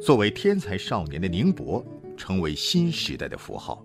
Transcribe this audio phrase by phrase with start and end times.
[0.00, 1.84] 作为天才少年的宁波，
[2.16, 3.84] 成为新时代的符号。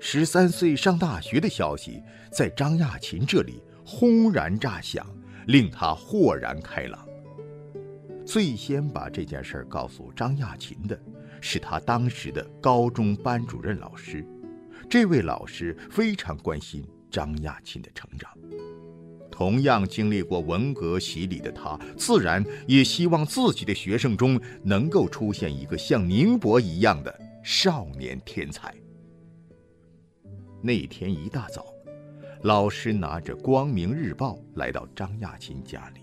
[0.00, 2.02] 十三岁上大学的消息，
[2.32, 5.06] 在张亚勤这里轰然炸响，
[5.46, 7.06] 令他豁然开朗。
[8.24, 10.98] 最先把这件事告诉张亚勤的，
[11.40, 14.24] 是他当时的高中班主任老师。
[14.88, 18.30] 这位老师非常关心张亚勤的成长。
[19.40, 28.74] 同样经历过文革洗礼的他，自然也希望自己的学生中能够出现一个像宁波一样的少年天才。
[30.60, 31.64] 那天一大早，
[32.42, 36.02] 老师拿着《光明日报》来到张亚勤家里。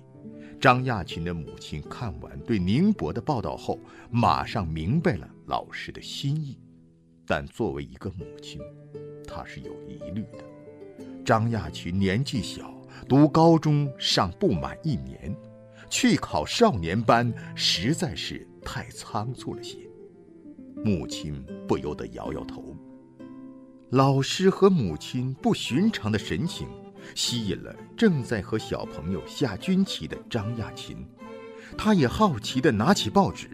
[0.60, 3.80] 张亚勤的母亲看完对宁波的报道后，
[4.10, 6.58] 马上明白了老师的心意，
[7.24, 8.60] 但作为一个母亲，
[9.28, 10.44] 她是有疑虑的。
[11.24, 12.74] 张亚勤年纪小，
[13.08, 15.36] 读高中尚不满一年，
[15.90, 19.78] 去考少年班实在是太仓促了些。
[20.84, 22.76] 母亲不由得摇摇头。
[23.90, 26.68] 老师和母亲不寻常的神情，
[27.16, 30.98] 吸引了正在和小朋友下军棋的张亚勤。
[31.78, 33.50] 他也好奇地拿起报纸，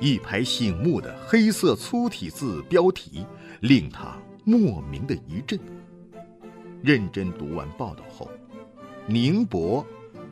[0.00, 3.26] 一排醒目的黑色粗体字标题
[3.60, 5.58] 令他莫名的一震。
[6.82, 8.30] 认真读完报道后，
[9.06, 9.84] 宁波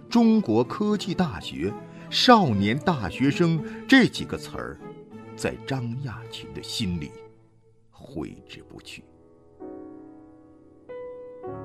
[0.08, 1.72] 中国科技大学
[2.10, 4.78] 少年大学生这几个词儿，
[5.36, 7.10] 在张亚勤的心里。
[7.90, 9.02] 挥之不去。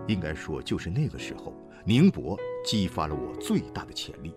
[0.08, 1.54] 应该说，就是那个时候，
[1.86, 4.34] 宁波激发了我最大的潜力。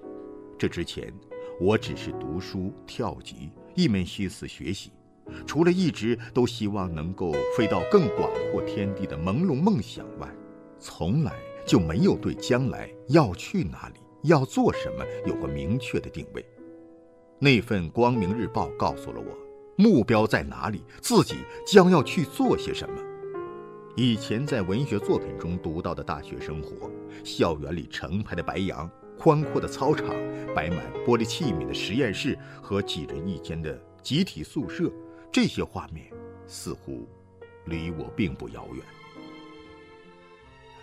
[0.59, 1.13] 这之前，
[1.61, 4.93] 我只是读书、跳级，一门心思学习，
[5.47, 10.29] 除了一直都希望能够飞到更广阔天地的朦胧梦想外，
[10.79, 11.33] 从来
[11.67, 16.45] 就没有对将来要去哪里、要做什么有个明确的定位。
[17.39, 19.47] 那份《光明日报》告诉了我。
[19.79, 20.83] 目标在哪里？
[21.03, 21.35] 自己
[21.67, 22.99] 将要去做些什么？
[23.95, 26.91] 以前在文学作品中读到的大学生活，
[27.23, 30.09] 校园里成排的白杨、宽阔的操场、
[30.55, 34.91] 摆满玻璃器皿的实验室和几人一间的集体宿舍，
[35.31, 36.07] 这些画面
[36.47, 37.07] 似乎
[37.67, 38.83] 离我并不遥远。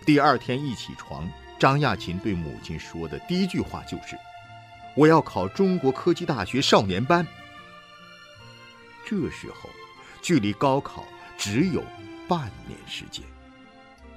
[0.04, 1.26] 第二天一起床，
[1.58, 4.18] 张亚勤对母亲说的第一句话就是
[4.94, 7.26] ：“我要考中国科技大学少年班。”
[9.06, 9.70] 这时候，
[10.20, 11.04] 距离高考
[11.38, 11.82] 只有
[12.28, 13.24] 半年时间，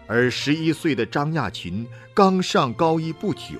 [0.08, 3.59] 而十一岁的张亚勤刚上高一不久，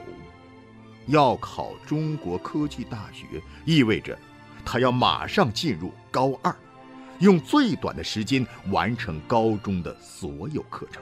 [1.06, 4.18] 要考中国科技大学，意味着
[4.66, 6.54] 他要马上进入高二，
[7.20, 11.02] 用最短的时间完成高中的所有课程。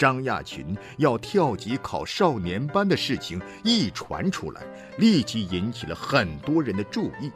[0.00, 4.62] 张亚勤要跳级考少年班的事情一传出来，
[4.96, 7.30] 立即引起了很多人的注意。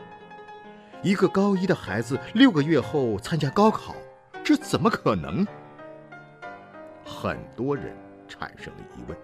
[1.02, 3.94] 一个高一的孩子六个月后参加高考，
[4.42, 5.46] 这怎么可能？
[7.04, 7.94] 很多人
[8.26, 9.18] 产生了疑问。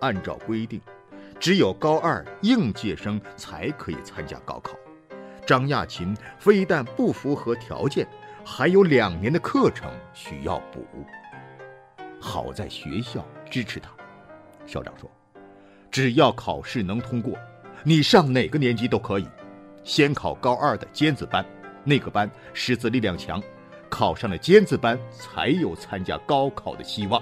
[0.00, 0.80] 按照规定，
[1.38, 4.76] 只有高二应届生才可以参加高考。
[5.46, 8.04] 张亚勤非但不符合条件，
[8.44, 10.84] 还有两年的课程需要补。
[12.22, 13.90] 好在学校支持他，
[14.64, 15.10] 校长说
[15.90, 17.36] ：“只要考试能通过，
[17.82, 19.26] 你上哪个年级都可以。”
[19.82, 21.44] 先考高二的尖子班，
[21.82, 23.42] 那个班师资力量强，
[23.90, 27.20] 考上了尖子班才有参加高考的希望。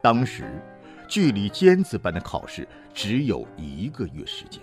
[0.00, 0.62] 当时，
[1.08, 4.62] 距离尖子班的考试只有一个月时间，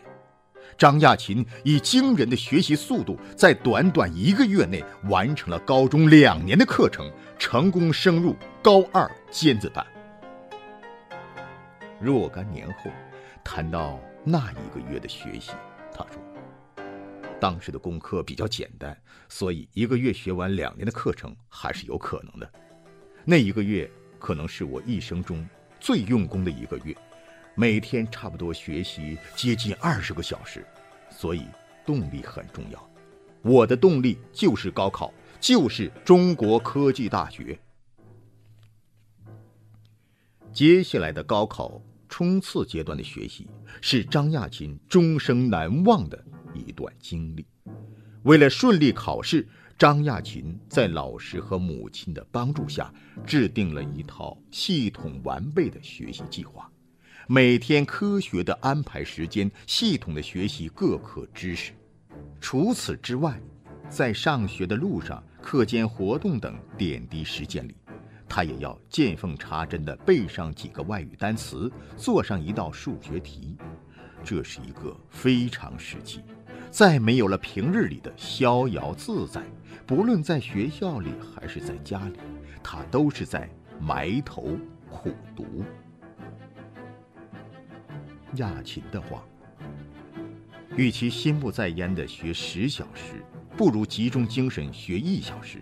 [0.78, 9.86] 张亚勤以惊人的学习速度，在短短一个月内完成了高中两年的课程，成功升入高二尖子班。
[12.00, 12.92] 若干年后，
[13.44, 14.00] 谈到。
[14.28, 15.52] 那一个月的学习，
[15.94, 16.84] 他说，
[17.40, 18.98] 当时的功课比较简单，
[19.30, 22.52] 所以一个月学完两年的课程还是有可能的。
[23.24, 23.88] 那一个月
[24.18, 25.48] 可能是我一生中
[25.80, 26.98] 最用功的一个月，
[27.56, 30.66] 每天差不多学习接近二十个小时，
[31.10, 31.46] 所以
[31.86, 32.90] 动力很重要。
[33.42, 37.58] 我的动力就是高考，就是中国科技大学。
[40.52, 41.82] 接下来的高考。
[42.08, 43.46] 冲刺阶段的学习
[43.82, 47.46] 是张亚勤终生难忘的一段经历。
[48.24, 49.46] 为了顺利考试，
[49.78, 52.94] 张亚勤在老师和母亲的帮助下，
[53.26, 56.72] 制定了一套系统完备的学习计划，
[57.28, 61.72] 每天科学的安排时间，系统的学习各科知识。
[62.40, 63.42] 除此之外，
[63.90, 67.76] 在上学的路上、课间活动等点滴实践里，
[68.30, 73.58] 他也要见缝插针地背上几个外语单词，做上一道数学题。
[74.24, 76.22] 这是一个非常时期，
[76.70, 79.44] 再没有了平日里的逍遥自在。
[79.88, 82.20] 不论在学校里还是在家里，
[82.62, 83.50] 他都是在
[83.80, 84.60] 埋头
[84.92, 85.64] 苦读。
[88.38, 89.24] 亚琴的话
[90.76, 93.24] ：“与其心不在焉地学十小时，
[93.56, 95.62] 不如集中精神学一小时。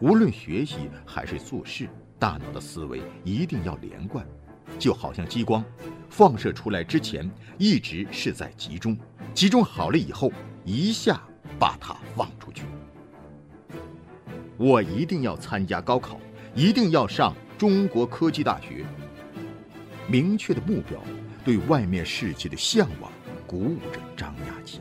[0.00, 4.26] 无论学习还是做事，大脑的思维一定要连贯，
[4.78, 5.64] 就好像激光。”
[6.10, 8.98] 放射出来之前，一直是在集中，
[9.32, 10.32] 集中好了以后，
[10.64, 11.22] 一下
[11.56, 12.64] 把它放出去。
[14.56, 16.20] 我一定要参加高考，
[16.52, 18.84] 一定要上中国科技大学。
[20.08, 21.00] 明确的目标，
[21.50, 23.10] 对外面世界的向往，
[23.44, 24.80] 鼓舞着张亚勤。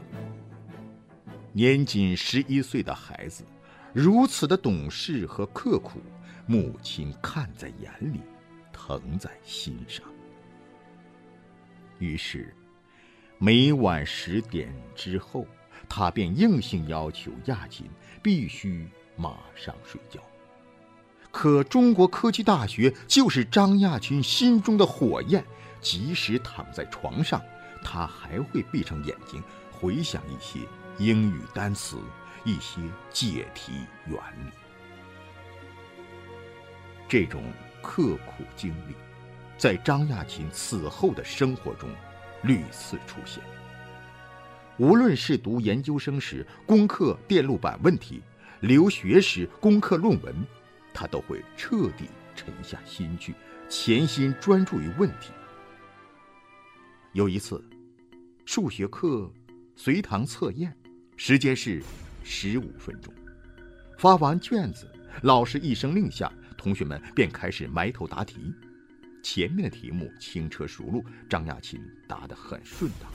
[1.52, 3.44] 年仅十一岁的孩子，
[3.92, 6.00] 如此的懂事和刻苦，
[6.46, 8.20] 母亲看在眼里，
[8.72, 10.06] 疼在心上。
[11.98, 12.54] 于是，
[13.40, 15.48] 每晚十点之后，
[15.90, 17.88] 他便硬性要求亚琴
[18.22, 20.20] 必须马上睡觉。
[21.32, 25.44] 可中国科技大学就是张亚勤心中的火焰，
[25.82, 27.42] 即使躺在床上，
[27.84, 30.60] 他还会闭上眼睛回想一些
[30.98, 31.98] 英语单词、
[32.44, 32.82] 一些
[33.12, 34.52] 解题原理。
[37.08, 37.44] 这种
[37.82, 38.96] 刻苦经历。
[39.58, 41.90] 在张亚勤此后的生活中，
[42.44, 43.44] 屡次出现。
[44.78, 48.24] 无论是读研究生时攻克电路板问题，
[48.62, 50.34] 留学时攻克论文，
[50.94, 53.36] 他都会彻底沉下心去，
[53.68, 55.34] 潜心专注于问题。
[57.14, 57.64] 有一次，
[58.46, 59.32] 数学课
[59.76, 60.72] 随堂测验，
[61.18, 61.82] 时间是
[62.24, 63.12] 十五分钟。
[63.98, 64.88] 发完卷子，
[65.24, 68.54] 老师一声令下，同学们便开始埋头答题。
[69.24, 73.12] 前面的题目轻车熟路，张亚勤答得很顺当，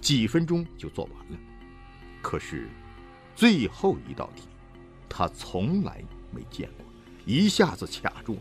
[0.00, 1.38] 几分钟就做完了。
[2.22, 2.68] 可是，
[3.34, 4.44] 最后一道题，
[5.08, 6.00] 他从来
[6.32, 6.86] 没见过，
[7.26, 8.40] 一下子卡住了。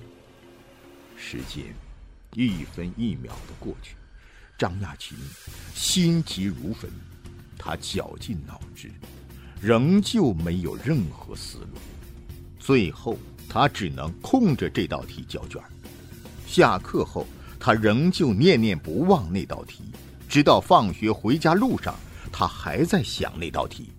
[1.18, 1.74] 时间
[2.34, 3.96] 一分一秒的过去，
[4.58, 5.18] 张亚勤
[5.74, 6.90] 心急如焚，
[7.58, 8.90] 他绞尽脑汁，
[9.62, 11.78] 仍旧没有任何思路。
[12.58, 13.18] 最后，
[13.50, 15.62] 他只能空着这道题交卷。
[16.48, 17.28] 下课后，
[17.60, 19.84] 他仍旧念念不忘那道题，
[20.30, 21.94] 直到放学回家路上，
[22.32, 23.90] 他还在想那道题。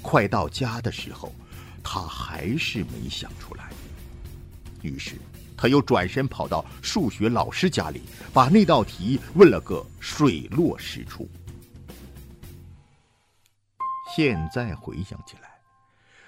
[0.00, 1.34] 快到家的时候，
[1.82, 3.72] 他还是没想出来。
[4.82, 5.16] 于是，
[5.56, 8.02] 他又转身跑到数学老师家里，
[8.32, 11.28] 把那道题问了个水落石出。
[14.16, 15.50] 现在回想起来，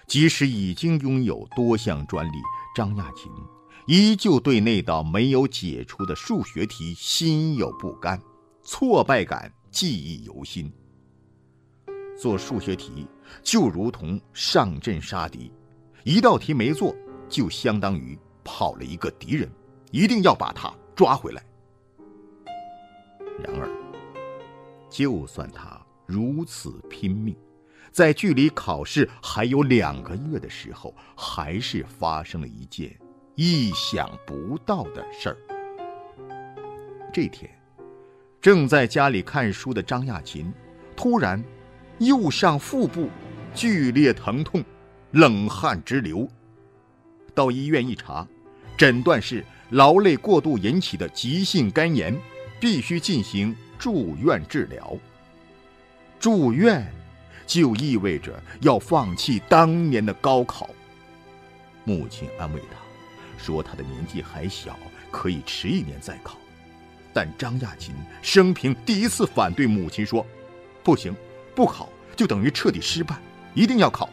[0.07, 2.39] 即使已经拥有多项专利，
[2.75, 3.31] 张亚勤。
[3.87, 8.21] 依旧对那道没有解出的数学题心有不甘，
[8.65, 10.73] 挫败感记忆犹新。
[12.21, 13.07] 做数学题
[13.45, 15.53] 就如同上阵杀敌，
[16.03, 16.93] 一道题没做，
[17.29, 19.51] 就相当于跑了一个敌人，
[19.91, 21.43] 一定要把他抓回来。
[23.43, 23.69] 然而，
[24.89, 27.37] 就算他如此拼命，
[27.91, 32.97] 在距离考试还有两个月的时候，还是发生了一件。
[33.35, 35.37] 意想不到的事儿。
[37.13, 37.51] 这天，
[38.41, 40.51] 正在家里看书的张亚勤，
[40.97, 41.45] 突然
[41.99, 43.11] 右上腹部
[43.55, 44.65] 剧烈疼痛，
[45.11, 46.27] 冷汗直流。
[47.35, 48.27] 到医院一查，
[48.77, 52.17] 诊断是劳累过度引起的急性肝炎，
[52.61, 54.97] 必须进行住院治疗。
[56.19, 56.87] 住院，
[57.47, 60.71] 就意味着要放弃当年的高考。
[61.85, 62.77] 母亲安慰他。
[63.39, 64.79] 说他的年纪还小，
[65.11, 66.39] 可以迟一年再考。
[67.13, 70.27] 但张亚勤生平第一次反对母亲说
[70.83, 71.15] ：“不行，
[71.55, 73.19] 不考就等于彻底失败，
[73.55, 74.09] 一定要考。”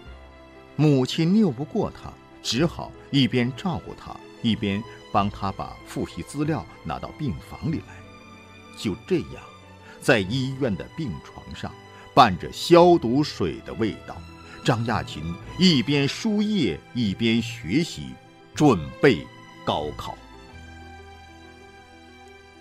[0.76, 2.12] 母亲拗不过他，
[2.44, 7.96] 只好一边照顾他，一边帮他把复习资料拿到病房里来。
[8.78, 9.44] 就这样，
[10.00, 11.74] 在医院的病床上，
[12.14, 14.16] 伴着消毒水的味道，
[14.64, 18.10] 张亚勤一边输液一边学习。
[18.56, 19.26] 准备
[19.66, 20.16] 高考，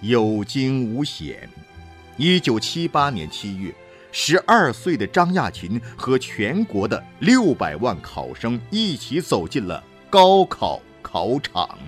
[0.01, 1.47] 有惊无险。
[2.17, 3.75] 一九七八年七月，
[4.11, 11.79] 十二岁的张亚勤和全国的六百万考生一起走进了高考考场。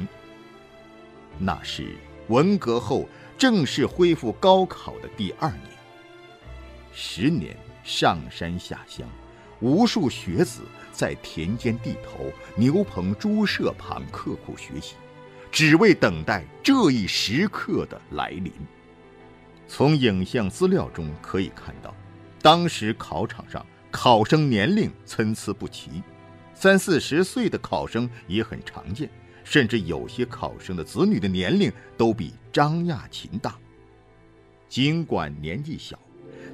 [1.38, 1.96] 那是
[2.28, 5.70] 文革后正式恢复高考的第二年。
[6.92, 9.08] 十年上山下乡。
[9.60, 14.96] 无数学子在田间地头、牛棚猪舍旁刻苦学习，
[15.50, 18.52] 只为等待这一时刻的来临。
[19.66, 21.94] 从影像资料中可以看到，
[22.42, 26.02] 当时考场上考生年龄参差不齐，
[26.64, 29.06] 三四十岁的考生也很常见，
[29.44, 33.54] 甚至有些考生的子女的年龄都比张亚勤大。
[34.66, 35.98] 尽管年纪小，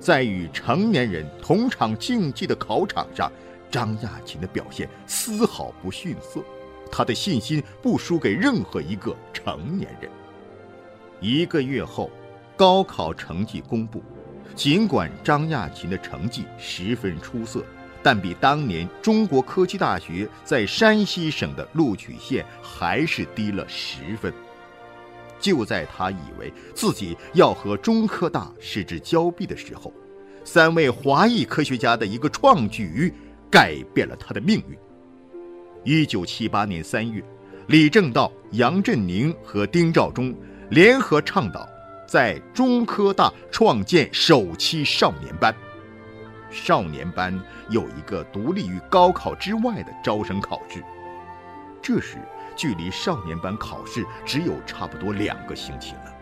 [0.01, 3.31] 在与成年人同场竞技的考场上，
[3.71, 6.43] 张亚勤的表现丝毫不逊色，
[6.91, 10.11] 他的信心不输给任何一个成年人。
[11.21, 12.11] 一个月后。
[12.57, 14.03] 高考成绩公布，
[14.55, 17.65] 尽管张亚勤的成绩十分出色，
[18.03, 24.33] 但比当年中国科技大学在山西省的录取线还是低了十分。
[25.39, 29.93] 就在他以为自己要和中科大失之交臂的时候，
[30.45, 33.13] 三位华裔科学家的一个创举
[33.51, 34.77] 改变了他的命运。
[35.85, 37.25] 一九七八年三月，
[37.69, 40.35] 李政道、杨振宁和丁肇中
[40.71, 41.67] 联合倡导。
[42.07, 45.55] 在中科大创建首期少年班，
[46.51, 47.39] 少年班
[47.69, 50.85] 有一个独立于高考之外的招生考试。
[51.83, 52.19] 这时，
[52.57, 56.15] 距离少年班考试只有差不多两个星期了，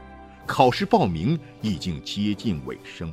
[0.47, 3.13] 考试报名已经接近尾声。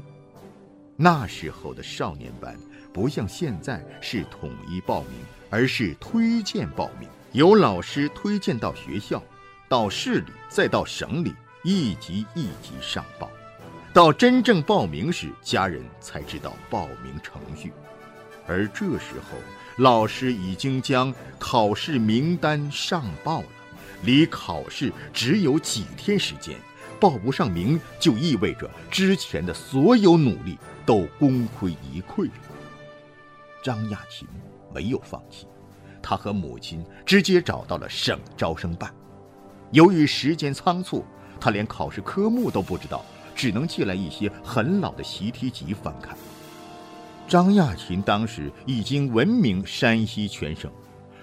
[0.96, 2.56] 那时候的少年班
[2.94, 5.12] 不像现在是统一报名，
[5.50, 9.22] 而是推荐报名，由老师推荐到学校，
[9.68, 11.34] 到市里，再到省里。
[11.68, 13.28] 一级一级上报，
[13.96, 17.72] 到真正报名时，家人才知道报名程序。
[18.46, 19.38] 而这时候，
[19.78, 23.48] 老师已经将考试名单上报了，
[24.04, 26.58] 离考试只有几天时间，
[27.00, 32.32] 报不上名就意味着之前的所有努力都功亏一篑了。
[33.64, 34.28] 张亚勤
[34.74, 35.48] 没有放弃，
[36.04, 38.94] 他和母亲直接找到了省招生办，
[39.72, 41.06] 由于时间仓促。
[41.38, 43.06] 他连考试科目都不知道，
[43.36, 46.18] 只能借来一些很老的习题集翻看。
[47.28, 50.72] 张亚勤当时已经闻名山西全省，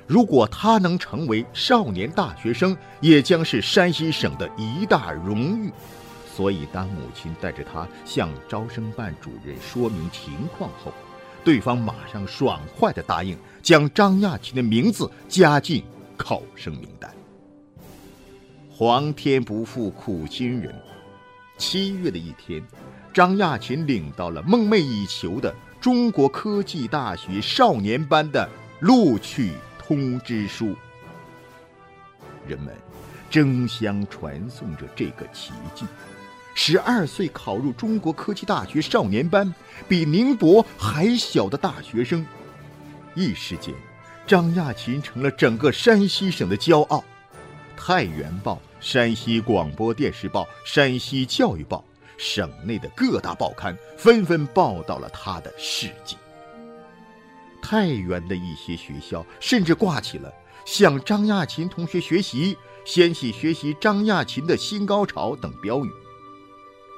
[0.06, 5.72] 如果他能成为少年大学生，也将是山西省的一大荣誉。
[6.34, 10.90] 所以，当母亲带着他向招生办主任说明情况后，
[11.44, 15.84] 对方马上爽快地答应将张亚勤的名字加进
[16.16, 17.14] 考生名单。
[18.70, 20.74] 皇天不负苦心人，
[21.62, 22.60] 七月的一天，
[23.14, 28.48] 张亚勤领到了梦寐以求的中国科技大学少年班的
[28.80, 30.74] 录取通知书。
[32.48, 32.74] 人们
[33.30, 35.86] 争相传颂着这个奇迹：
[36.52, 39.54] 十二岁考入中国科技大学少年班，
[39.88, 42.26] 比宁博还小的大学生。
[43.14, 43.72] 一时间，
[44.26, 46.98] 张亚勤成了整个山西省的骄傲。
[47.76, 51.84] 《太原报》、山西广播电视报、山西教育报，
[52.16, 56.16] 省内的各大报刊纷纷报道了他的事迹。
[57.62, 60.32] 太原的一些学校甚至挂起了
[60.66, 65.90] “向张亚勤同学学习，掀起学习张亚勤的新高潮”等标语。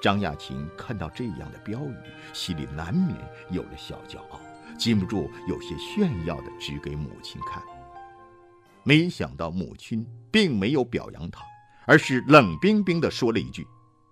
[0.02, 1.94] 张亚勤看到这样的标语，
[2.32, 3.16] 心里难免
[3.50, 4.40] 有了小骄傲，
[4.78, 7.62] 禁不住有些炫耀地指给母亲看。
[8.84, 11.42] 没想到母亲并没有表扬他，
[11.86, 13.66] 而是冷冰冰地说了一句：“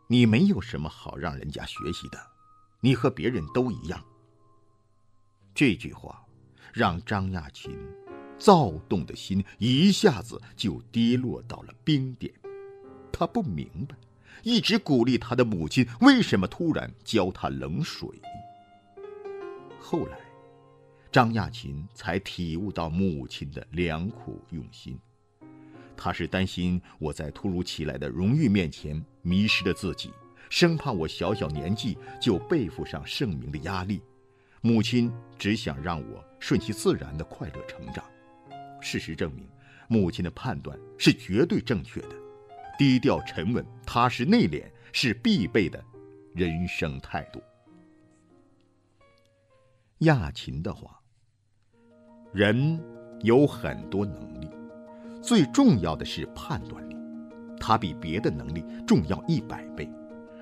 [0.08, 2.18] 你没有什么好让人家学习的，
[2.80, 4.02] 你和别人都一样。”
[5.54, 6.24] 这句话
[6.72, 7.78] 让张亚勤
[8.38, 12.32] 躁动的心一下子就跌落到了冰点。
[13.12, 13.94] 他不明白，
[14.42, 18.08] 一直鼓励他的母亲为什么突然浇他冷水。
[19.78, 20.18] 后来。
[21.12, 24.98] 张亚勤才体悟到母亲的良苦用心，
[25.94, 30.10] 他是担心我在突如其来的荣誉面前迷失了自己，
[30.48, 34.00] 生怕我小小年纪就背负上盛名的压力。
[34.62, 38.02] 母亲只想让我顺其自然的快乐成长。
[38.80, 39.46] 事实证明，
[39.88, 42.16] 母亲的判断是绝对正确的。
[42.78, 44.64] 低调沉稳、踏实内敛
[44.94, 45.84] 是必备的
[46.34, 47.42] 人生态度。
[49.98, 51.01] 亚勤的话。
[52.32, 52.80] 人
[53.20, 54.48] 有很多能力，
[55.20, 56.96] 最重要的是判断力，
[57.60, 59.86] 它比别的能力重要一百倍。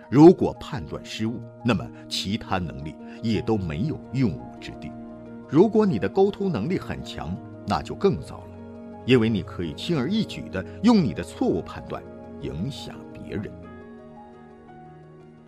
[0.09, 2.95] 如果判断失误，那么其他能力
[3.25, 4.89] 也都没有用武之地。
[5.49, 8.57] 如果你的沟通能力很强，那就更糟了，
[9.05, 12.01] 因为你可以轻而易举地用你的错误判断
[12.41, 13.51] 影响别人。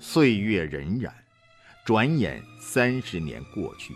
[0.00, 1.08] 岁月荏苒，
[1.84, 3.94] 转眼三十年过去。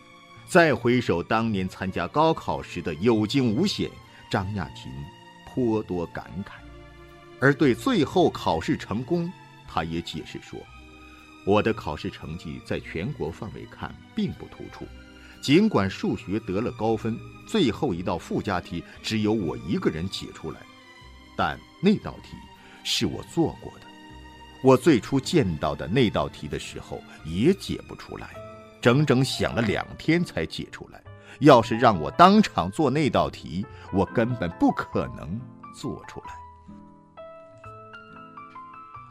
[0.49, 3.91] 再回首当年参加高考时的有惊无险，
[4.31, 4.93] 张亚勤
[5.45, 6.53] 颇多感慨。
[7.41, 9.31] 而对最后考试成功，
[9.69, 10.59] 他也解释说
[11.45, 14.87] ：“我的考试成绩在全国范围看并不突出，
[15.43, 20.61] 尽管数学得了高分，最后一道附加题只有我一个人解出来，
[21.37, 22.37] 但那道题
[22.85, 23.87] 是我做过的。
[24.63, 28.31] 我最初见到的那道题的时候也解不出来，
[28.87, 31.03] 整整想了两天才解出来。
[31.41, 35.41] 要是让我当场做那道题，我根本不可能
[35.75, 36.27] 做出来。”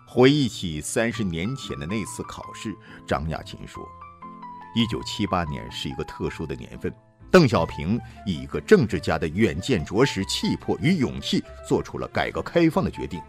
[0.07, 2.73] 回忆起三十年前的那次考试，
[3.05, 3.85] 张亚勤说
[4.77, 6.89] ：“一九七八年是一个特殊的年份，
[7.29, 13.19] 邓小平以一个政治家的远见卓识、气魄与勇气，做出了改革开放的决定；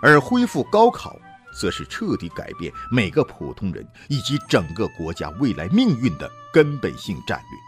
[0.00, 1.16] 而恢复高考，
[1.60, 7.58] 则是彻底改变每个普通人以及整个国家未来命运的根本性战略。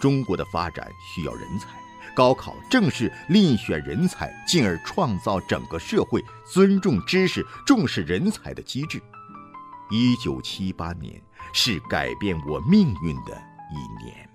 [0.00, 1.68] 中国的发展需要人才。”
[2.14, 9.02] 高考正是遴选人才，进而创造整个社会尊重知识、重视人才的机制。
[9.90, 11.20] 一九七八年
[11.52, 13.32] 是改变我命运的
[13.72, 14.30] 一年。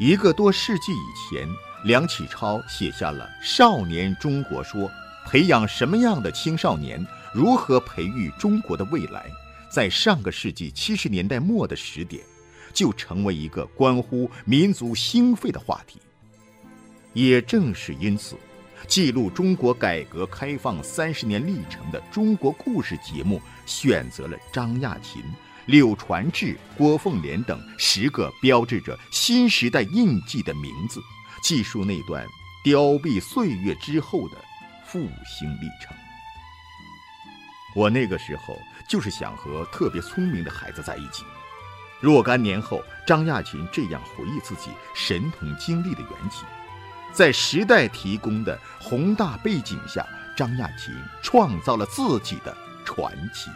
[0.00, 1.48] 一个多世纪以前，
[1.84, 4.80] 梁启超写下了《少年中国说》，
[5.26, 9.26] 培养什么样的青少年，如何培育中国的未来，
[9.68, 12.22] 在上个世纪七十年代末的时点，
[12.72, 15.98] 就成为一个关乎民族兴废的话题。
[17.12, 18.36] 也正是因此，
[18.86, 25.20] 记录中国改革开放三十年历程的《中国故事》节目选择了张亚勤、
[25.66, 31.00] 柳传志、郭凤莲等十个标志着新时代印记的名字，
[31.42, 32.24] 记述那段
[32.62, 34.36] 凋敝岁月之后的
[34.86, 35.96] 复兴历程。
[37.74, 41.24] 我那个时候就是想和特别聪明的孩子在一起。
[42.00, 46.44] 若干年后，张亚勤这样回忆自己神童经历的缘起。
[47.12, 53.50] 在时代提供的宏大背景下，张亚勤创造了自己的传奇。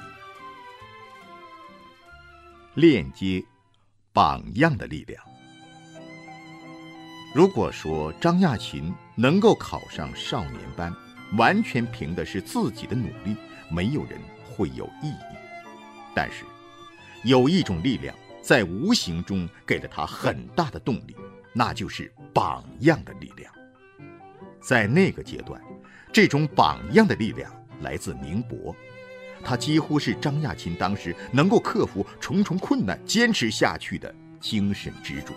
[2.74, 3.44] 链接，
[4.12, 5.22] 榜样的力量。
[7.34, 10.94] 如果说张亚勤能够考上少年班，
[11.36, 13.36] 完全凭的是自己的努力，
[13.70, 15.36] 没有人会有异议。
[16.14, 16.44] 但是，
[17.24, 21.16] 有一种力量在无形中给了他很大的动力。
[21.54, 23.52] 那就是榜样的力量。
[24.60, 25.60] 在那个阶段，
[26.12, 27.50] 这种榜样的力量
[27.80, 28.76] 来自宁波，
[29.42, 35.32] 他几乎是张亚勤当时能够克服重重困难、坚持下去的精神支柱。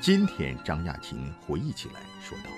[0.00, 2.50] 今天，张亚勤回忆起来说道：“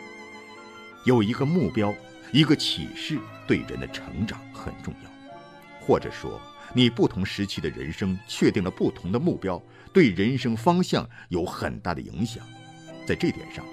[1.07, 1.95] 有一个目标，
[2.33, 5.11] 一个启示，对人的成长很重要。
[5.81, 6.41] 或者说，
[6.75, 9.61] 你不同时期的人生确定了不同的目标。”
[9.93, 12.47] 对人生方向有很大的影响，
[13.05, 13.65] 在这点上，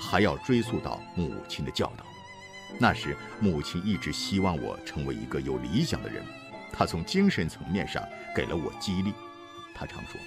[0.00, 2.06] 还要追溯到母亲的教导。
[2.78, 6.22] 那时，母亲一直希望我成为一个有理想的人，
[6.72, 8.00] 她从精神层面上
[8.36, 9.12] 给了我激励。
[9.74, 10.20] 她常说：“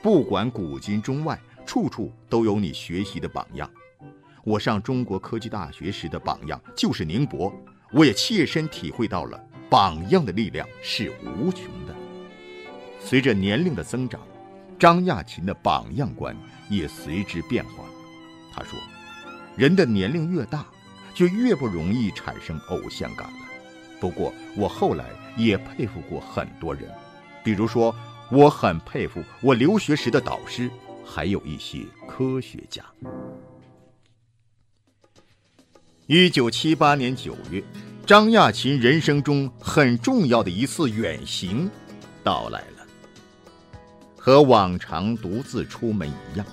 [0.00, 3.70] 不管古今中外，处处都有你学习的榜样。”
[4.44, 7.52] 我上中国科技大学时的榜样就是宁波，
[7.92, 11.94] 我也切身体会到了榜样的力量是无穷的。
[12.98, 14.20] 随着年龄的增长。
[14.78, 16.34] 张亚勤的榜样观
[16.70, 17.84] 也随之变化。
[18.50, 18.78] 他说
[19.54, 20.64] ：“人的年龄越大，
[21.12, 23.38] 就越不容易产生偶像感了。”
[24.00, 25.04] 不过，我后来
[25.36, 26.90] 也佩服过很多人，
[27.44, 27.94] 比如说，
[28.30, 30.70] 我很佩服我留学时的导师，
[31.04, 32.82] 还有一些科学家。
[36.12, 37.62] 一九七八年九月，
[38.04, 41.70] 张亚勤人生中很重要的一次远行
[42.24, 42.84] 到来了。
[44.16, 46.44] 和往常独自出门一样，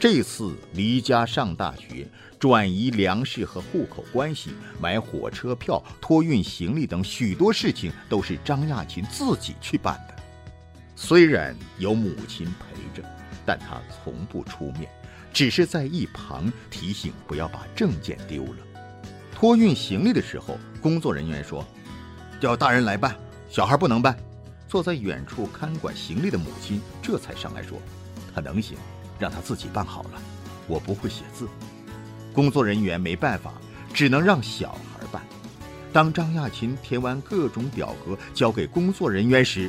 [0.00, 10.14] 这次离家上大学、转移粮食和户口关系、买火车票、托运行李等许多事情，都是张亚勤自己去办的。
[10.96, 13.06] 虽然有母亲陪着，
[13.44, 14.88] 但他从不出面，
[15.34, 18.56] 只是在一旁提醒不要把证件丢了。
[19.42, 21.66] 托运行李的时候，工作人员说
[22.40, 23.12] ：“叫大人来办，
[23.50, 24.16] 小孩不能办。”
[24.70, 27.76] 坐在远处看管行李的母亲这才上来说
[28.32, 28.78] ：“他能行，
[29.18, 30.10] 让他自己办好了。
[30.68, 31.48] 我不会写字。”
[32.32, 33.52] 工作人员没办法，
[33.92, 35.20] 只能让小孩办。
[35.92, 39.68] 当张亚勤填完各种表格交给工作人员时，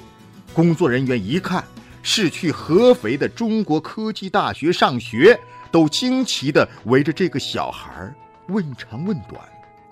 [0.54, 1.64] 工作人员一看
[2.04, 5.40] 是去合肥的中国科技大学上学，
[5.72, 8.14] 都惊奇地围着这个小孩
[8.50, 9.42] 问长问短。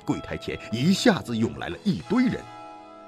[0.06, 2.40] 柜台前一下子涌来了一堆人。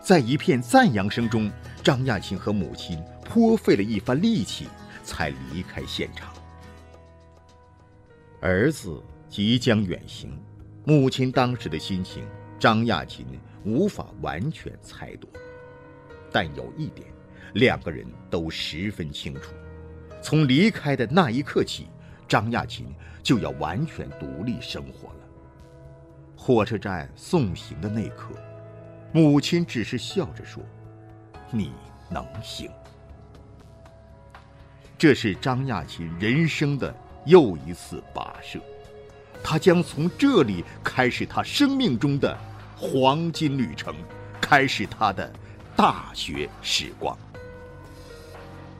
[0.02, 1.50] 在一片赞扬声中，
[1.82, 4.68] 张亚勤和母亲颇费了一番力气
[5.04, 6.34] 才离开现场。
[8.42, 10.38] 儿子即将远行，
[10.84, 12.26] 母亲当时的心情
[12.60, 13.26] 张亚勤
[13.64, 15.30] 无法完全猜度。
[16.30, 17.08] 但有一点，
[17.54, 19.54] 两个人都十分清楚：
[20.22, 21.88] 从离开的那一刻起，
[22.28, 25.23] 张亚勤就要完全独立生活了。
[26.46, 28.34] 火车站送行的那刻，
[29.14, 30.62] 母亲只是笑着说
[31.50, 31.72] ：“你
[32.10, 32.70] 能行。”
[35.00, 36.94] 这是张亚勤人生的
[37.26, 38.60] 又一次跋涉，
[39.42, 42.38] 他将从这里开始他生命中的
[42.76, 43.96] 黄金旅程，
[44.42, 45.34] 开始他的
[45.78, 47.18] 大学时光。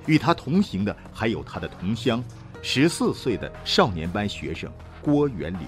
[0.06, 2.22] 与他同行的还有他的同乡，
[2.62, 4.70] 十四岁的少年班学生
[5.02, 5.66] 郭元林。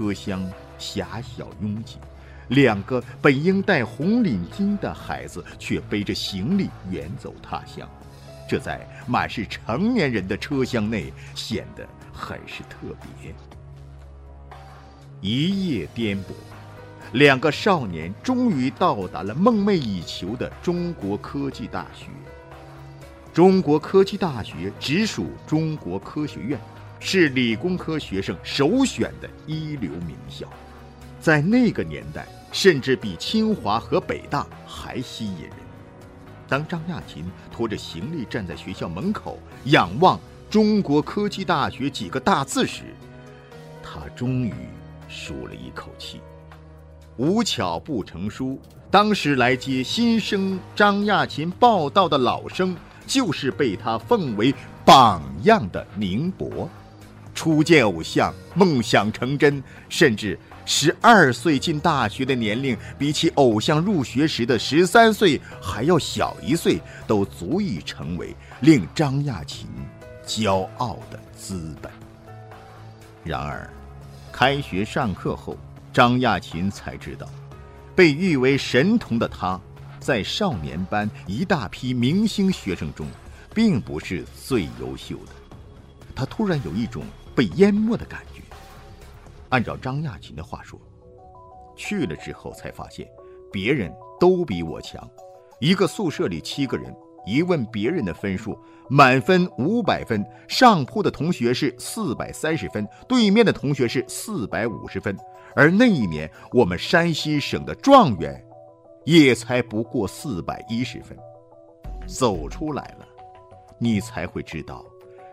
[0.00, 1.98] 车厢狭小拥挤，
[2.48, 7.86] 两个本应戴红领巾的孩子却背着行李远走他乡。
[8.48, 13.34] 这在满是成年人的车厢内显得很是特别。
[15.20, 16.32] 一夜颠簸，
[17.12, 22.06] 两个少年终于到达了梦寐以求的中国科技大学。
[23.34, 26.58] 中国科技大学直属中国科学院，
[27.00, 30.46] 是理工科学生首选的一流名校，
[31.18, 35.50] 在那个年代，甚至比清华和北大还吸引人。
[36.46, 42.82] 当张亚勤拖着行李站在学校门口，仰望中国科技大学几个大字时，
[43.82, 44.52] 他终于
[45.08, 46.20] 舒了一口气。
[47.16, 48.60] 无巧不成书，
[48.90, 56.68] 当时来接新生张亚勤报道的老生，就是被他奉为榜样的宁波。
[57.40, 60.38] 初见偶像，梦想成真，甚至。
[60.66, 69.66] 十二岁进大学的年龄，比起偶像入学时的十三岁还要小一岁，都足以成为令张亚勤
[70.26, 71.90] 骄傲的资本。
[73.24, 73.66] 然而，
[74.30, 75.56] 开学上课后，
[75.94, 77.26] 张亚勤才知道，
[77.96, 79.58] 被誉为神童的他，
[79.98, 83.06] 在少年班一大批明星学生中，
[83.54, 85.32] 并不是最优秀的。
[86.14, 87.02] 他突然有一种
[87.34, 88.42] 被淹没的感觉。
[89.50, 90.80] 按照张亚勤的话说，
[91.76, 93.08] 去了之后才发现，
[93.52, 95.08] 别人都比我强。
[95.60, 96.94] 一个宿舍里七个人，
[97.26, 105.16] 一问别人的分数，满分五百分，上铺的同学是四百三十分，对面的同学是四百五十分。
[105.56, 108.42] 而那一年，我们山西省的状元，
[109.04, 111.18] 也才不过四百一十分。
[112.06, 113.06] 走出来了，
[113.78, 114.84] 你才会知道，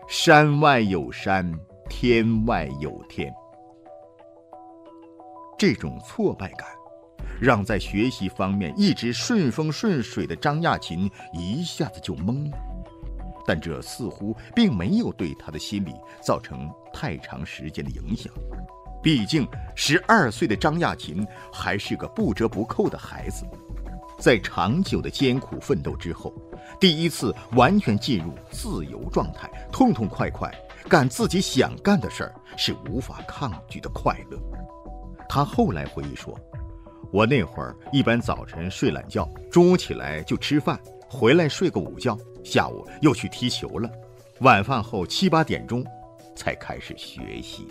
[0.08, 1.58] 山外有山，
[1.88, 3.32] 天外有天。
[5.58, 6.68] 这种挫败感，
[7.40, 12.58] 让在学习方面一直顺风顺水的张亚勤一下子就懵了。
[13.46, 18.32] 但这似乎并没有对他的心理造成太长时间的影响。
[19.02, 23.46] 毕竟，十二岁的张亚勤还是个不折不扣的孩子，
[24.18, 26.32] 在长久的艰苦奋斗之后，
[26.78, 30.52] 第一次完全进入自由状态，痛痛快快
[30.88, 34.38] 干自己想干的事儿，是无法抗拒的快乐。
[35.28, 36.34] 他后来回忆说
[37.12, 43.90] ：“我那会儿一般早晨睡懒觉，中午起来就吃饭，回来睡个午觉，下午又去踢球了。
[44.40, 45.84] 晚饭后七八点钟
[46.34, 47.68] 才开始学习。”